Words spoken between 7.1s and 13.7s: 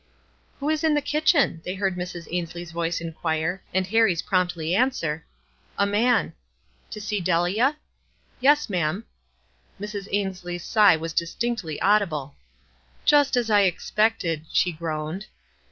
Delia?" "Yes, ma'am." Mrs. Ainslie's sigh was distinctly audible. "Jus* as I